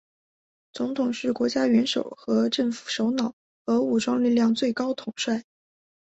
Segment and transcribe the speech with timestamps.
[0.73, 5.43] 总统是国家元首和政府首脑和武装力量最高统帅。